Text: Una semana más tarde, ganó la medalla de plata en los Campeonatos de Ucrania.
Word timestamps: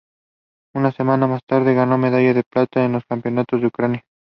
Una 0.73 0.91
semana 0.91 1.27
más 1.27 1.41
tarde, 1.47 1.75
ganó 1.75 1.91
la 1.91 1.97
medalla 1.97 2.33
de 2.33 2.41
plata 2.43 2.83
en 2.83 2.93
los 2.93 3.05
Campeonatos 3.07 3.61
de 3.61 3.67
Ucrania. 3.67 4.01